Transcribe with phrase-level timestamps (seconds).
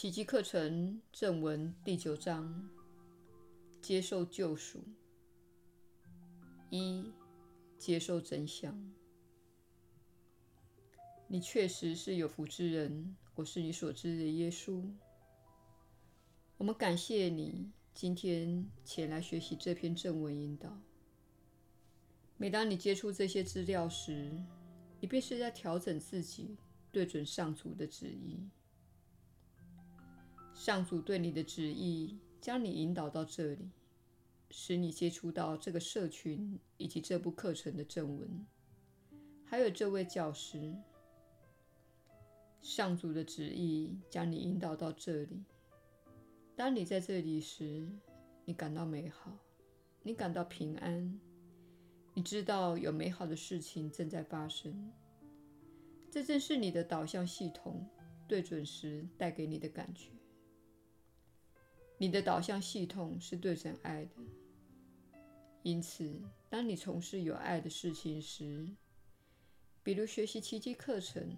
[0.00, 2.70] 奇迹课程正文第九章：
[3.82, 4.82] 接受救赎。
[6.70, 7.04] 一、
[7.76, 8.82] 接受真相。
[11.28, 14.82] 你确实是有福之人，我是你所知的耶稣。
[16.56, 20.80] 我们感谢你今天前来学习这篇正文引导。
[22.38, 24.32] 每当你接触这些资料时，
[24.98, 26.56] 你便是在调整自己，
[26.90, 28.48] 对准上主的旨意。
[30.60, 33.70] 上主对你的旨意，将你引导到这里，
[34.50, 38.46] 使你接触到这个社群以及这部课程的正文，
[39.42, 40.76] 还有这位教师。
[42.60, 45.42] 上主的旨意将你引导到这里。
[46.54, 47.88] 当你在这里时，
[48.44, 49.34] 你感到美好，
[50.02, 51.18] 你感到平安，
[52.12, 54.92] 你知道有美好的事情正在发生。
[56.10, 57.88] 这正是你的导向系统
[58.28, 60.10] 对准时带给你的感觉。
[62.02, 64.12] 你的导向系统是对准爱的，
[65.62, 68.66] 因此，当你从事有爱的事情时，
[69.82, 71.36] 比如学习奇迹课程，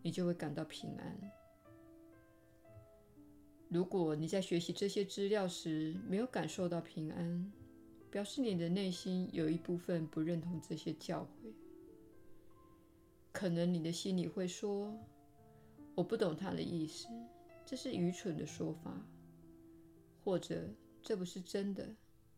[0.00, 1.32] 你就会感到平安。
[3.68, 7.52] 如果你在学习这些资料时没有感受到平安，
[8.08, 11.52] 表示你的内心有一部分不认同这些教诲。
[13.32, 14.96] 可能你的心里会说
[15.96, 17.08] ：“我不懂他的意思，
[17.66, 18.96] 这是愚蠢的说法。”
[20.28, 20.68] 或者
[21.00, 21.88] “这不是真的，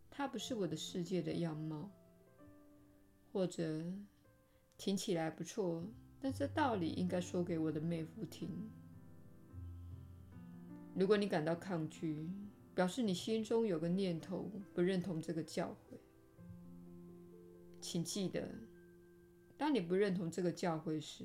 [0.08, 1.90] 它不是我的世界的样貌。”
[3.32, 3.84] 或者
[4.78, 5.84] “听起来不错。”
[6.22, 8.48] 但这道理应该说给我的妹夫听。
[10.94, 12.30] 如果你感到抗拒，
[12.76, 15.96] 表示你心中有个念头不认同这个教诲。
[17.80, 18.48] 请记得，
[19.58, 21.24] 当你不认同这个教诲时，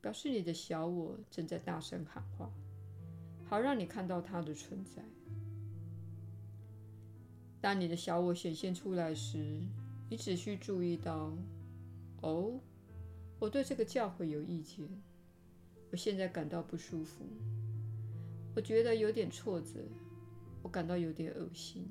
[0.00, 2.52] 表示你的小我正在大声喊话，
[3.44, 5.04] 好让你看到它的存在。
[7.64, 9.38] 当你的小我显现出来时，
[10.10, 11.32] 你只需注意到：
[12.20, 12.60] 哦。
[13.38, 14.86] 我对这个教诲有意见，
[15.90, 17.24] 我现在感到不舒服，
[18.54, 19.80] 我觉得有点挫折，
[20.60, 21.88] 我感到有点恶心。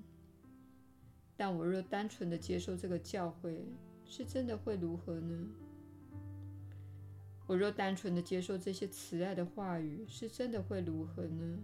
[1.36, 3.58] 但我若单纯的接受这个教诲，
[4.06, 5.48] 是真的会如何呢？
[7.48, 11.58] 我若单纯的接受这些慈爱的话语，是真的会如何呢？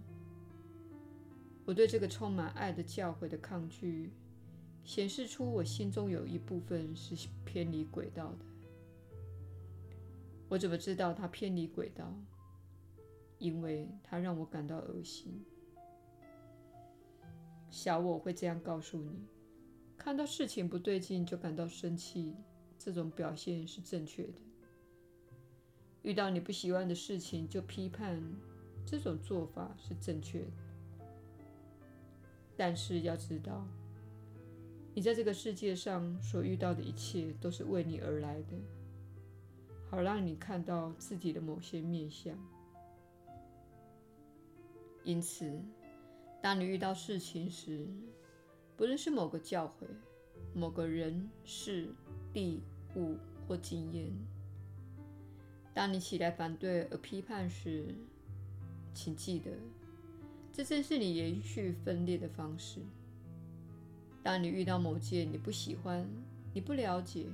[1.70, 4.10] 我对这个充满爱的教诲的抗拒，
[4.82, 7.14] 显示出我心中有一部分是
[7.44, 8.44] 偏离轨道的。
[10.48, 12.12] 我怎么知道他偏离轨道？
[13.38, 15.44] 因为他让我感到恶心。
[17.70, 19.28] 小我会这样告诉你：
[19.96, 22.34] 看到事情不对劲就感到生气，
[22.76, 24.40] 这种表现是正确的；
[26.02, 28.20] 遇到你不喜欢的事情就批判，
[28.84, 30.69] 这种做法是正确的。
[32.60, 33.66] 但是要知道，
[34.92, 38.48] 你在这个世界上所遇到的一切都是为你而来的。
[39.88, 42.36] 好让你看到自己的某些面向。
[45.04, 45.58] 因此，
[46.42, 47.88] 当你遇到事情时，
[48.76, 49.86] 不论是某个教诲、
[50.52, 51.88] 某个人、事、
[52.30, 52.60] 地、
[52.94, 53.16] 物
[53.48, 54.12] 或经验，
[55.72, 57.94] 当你起来反对而批判时，
[58.92, 59.50] 请记得，
[60.52, 62.80] 这正是你延续分裂的方式。
[64.22, 66.06] 当你遇到某件你不喜欢、
[66.52, 67.26] 你不了解，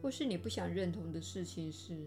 [0.00, 1.98] 或是你不想认同的事情时，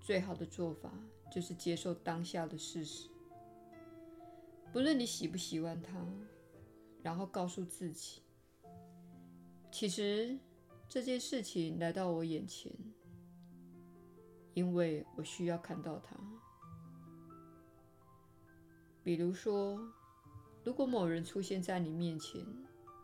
[0.00, 0.92] 最好的做法
[1.30, 3.08] 就是接受当下的事实，
[4.72, 6.04] 不论你喜不喜欢它，
[7.02, 8.22] 然后告诉自己：
[9.70, 10.36] 其实
[10.88, 12.72] 这件事情来到我眼前，
[14.54, 16.16] 因为我需要看到它。
[19.04, 19.80] 比如说，
[20.64, 22.44] 如果某人出现在你面前，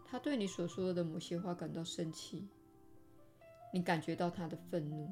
[0.07, 2.47] 他对你所说的某些话感到生气。
[3.71, 5.11] 你感觉到他的愤怒，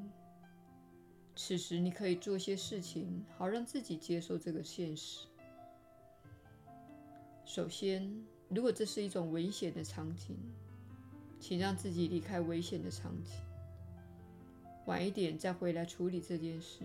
[1.35, 5.27] 此时你可以做些事情，好让自己接受这个现实。
[7.45, 8.11] 首先，
[8.49, 10.35] 如果这是一种危险的场景，
[11.39, 13.35] 请让自己离开危险的场景，
[14.87, 16.83] 晚一点再回来处理这件事。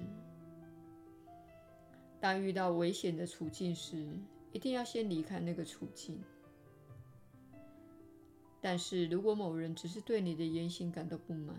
[2.22, 4.06] 当遇到危险的处境时，
[4.52, 6.22] 一定要先离开那个处境。
[8.60, 11.56] 但是如果某人只是对你的言行感到不满，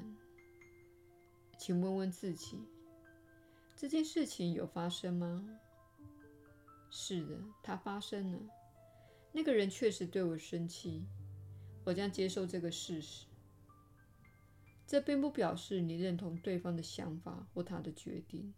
[1.57, 2.57] 请问问自己：
[3.75, 5.45] 这件事情有发生吗？
[6.89, 8.39] 是的，它发生了。
[9.33, 11.03] 那个人确实对我生气，
[11.83, 13.25] 我将接受这个事实。
[14.87, 18.53] 这并不表示你认同对方的想法或他的决定，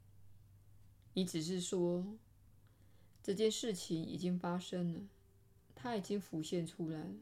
[1.17, 2.05] 你只是说，
[3.23, 4.99] 这件事情已经发生了，
[5.73, 7.13] 它已经浮现出来了。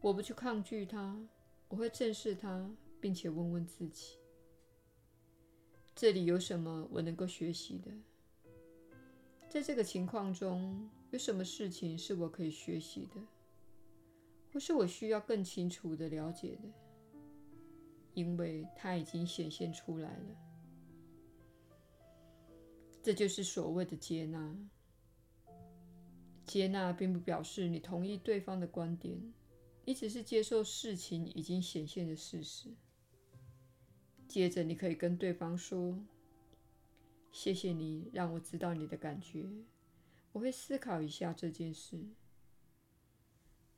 [0.00, 1.22] 我不去抗拒它，
[1.68, 4.16] 我会正视它，并且问问自己：
[5.94, 7.92] 这里有什么我能够学习的？
[9.50, 13.20] 在这个情况中，有什么事情是我可以学习的，
[14.54, 16.68] 或是我需要更清楚地了解的？
[18.14, 20.49] 因为它已经显现出来了。
[23.02, 24.56] 这就是所谓的接纳。
[26.46, 29.32] 接纳并不表示你同意对方的观点，
[29.84, 32.68] 你只是接受事情已经显现的事实。
[34.26, 35.98] 接着，你可以跟对方说。
[37.32, 39.48] 谢谢你让我知道你的感觉，
[40.32, 42.04] 我会思考一下这件事。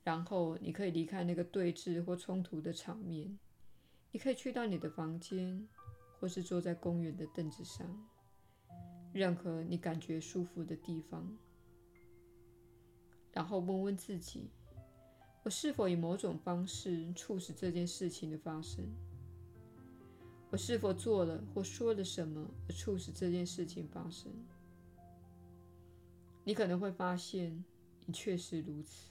[0.02, 3.38] 然后你可以离开那个对峙或冲突的场面，
[4.10, 5.68] 你可以去到你的房间，
[6.18, 7.86] 或是坐在公园的凳子上，
[9.12, 11.36] 任何你感觉舒服的地方。
[13.32, 14.50] 然后问问自己：
[15.42, 18.84] 我是否以某种方式促使这件事情的发生？
[20.50, 24.30] 我是否做了或说了什么而促使这件事情发生？
[26.44, 27.64] 你可能会发现，
[28.04, 29.10] 你确实如此。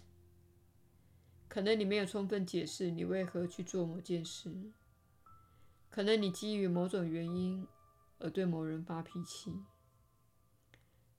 [1.47, 4.51] 可能你没有充分解释你为何去做某件事。
[5.89, 7.67] 可能你基于某种原因
[8.19, 9.51] 而对某人发脾气。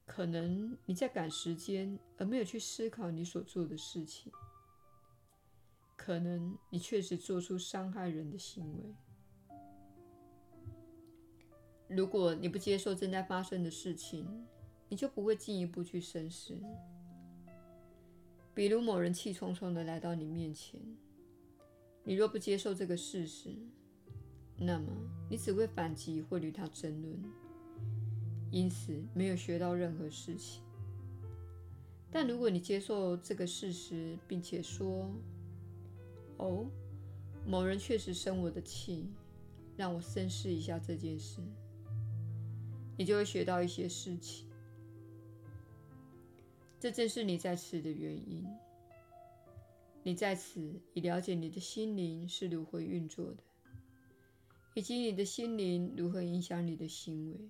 [0.06, 4.32] 可能你在赶时间而没有去思考你所做的事情。
[5.96, 8.94] 可能你确实做出伤害人的行为。
[11.88, 14.26] 如果你不接受正在发生的事情，
[14.88, 16.58] 你就不会进一步去深思。
[18.52, 20.80] 比如某人气冲冲地来到你面前，
[22.02, 23.54] 你若不接受这个事实，
[24.56, 24.86] 那么
[25.30, 27.22] 你只会反击或与他争论，
[28.52, 30.62] 因此没有学到任何事情。
[32.10, 35.10] 但如果你接受这个事实，并且说
[36.36, 36.66] ：“哦，
[37.46, 39.08] 某人确实生我的气，
[39.76, 41.40] 让我深思一下这件事。”
[42.98, 44.46] 你就会学到一些事情，
[46.78, 48.46] 这正是你在此的原因。
[50.02, 53.42] 你在此已了解你的心灵是如何运作的，
[54.74, 57.48] 以及你的心灵如何影响你的行为。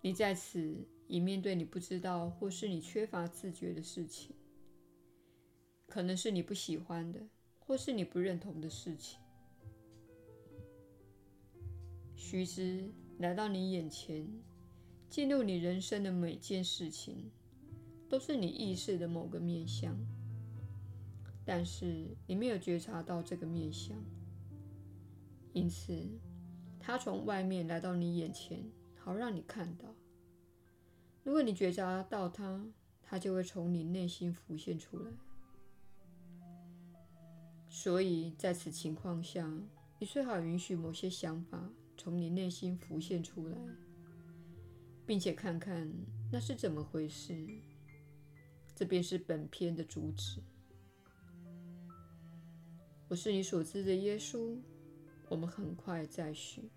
[0.00, 4.34] 你在此已面对你不知道或是你缺乏自觉的事情，
[5.86, 7.20] 可能是你不喜欢的，
[7.58, 9.18] 或是你不认同的事情。
[12.14, 12.90] 须知。
[13.18, 14.24] 来到你眼前，
[15.10, 17.32] 进入你人生的每件事情，
[18.08, 19.98] 都是你意识的某个面向，
[21.44, 24.00] 但是你没有觉察到这个面向，
[25.52, 25.92] 因此，
[26.78, 28.62] 它从外面来到你眼前，
[29.08, 29.88] 好让你看到。
[31.24, 32.62] 如果你觉察到它，
[33.02, 35.10] 它就会从你内心浮现出来。
[37.70, 39.50] 所以在此情况下，
[39.98, 41.70] 你最好允许某些想法。
[41.96, 43.56] 从你内心浮现出来，
[45.06, 45.90] 并且看看
[46.30, 47.48] 那是怎么回事。
[48.74, 50.42] 这便是本篇的主旨。
[53.08, 54.58] 我是你所知的耶稣。
[55.30, 56.70] 我们很快再叙。